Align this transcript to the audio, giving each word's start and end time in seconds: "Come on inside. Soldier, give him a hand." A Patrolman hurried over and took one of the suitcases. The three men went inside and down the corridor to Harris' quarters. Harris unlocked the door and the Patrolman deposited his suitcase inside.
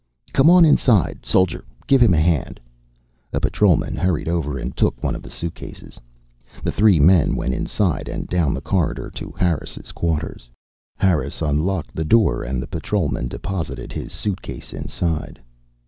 "Come 0.33 0.49
on 0.49 0.65
inside. 0.65 1.27
Soldier, 1.27 1.63
give 1.85 2.01
him 2.01 2.15
a 2.15 2.19
hand." 2.19 2.59
A 3.33 3.39
Patrolman 3.39 3.95
hurried 3.95 4.27
over 4.27 4.57
and 4.57 4.75
took 4.75 4.97
one 5.03 5.13
of 5.15 5.21
the 5.21 5.29
suitcases. 5.29 5.99
The 6.63 6.71
three 6.71 6.99
men 6.99 7.35
went 7.35 7.53
inside 7.53 8.07
and 8.09 8.25
down 8.25 8.55
the 8.55 8.61
corridor 8.61 9.11
to 9.13 9.31
Harris' 9.37 9.91
quarters. 9.91 10.49
Harris 10.97 11.39
unlocked 11.43 11.93
the 11.95 12.03
door 12.03 12.41
and 12.41 12.63
the 12.63 12.67
Patrolman 12.67 13.27
deposited 13.27 13.91
his 13.93 14.11
suitcase 14.11 14.73
inside. 14.73 15.39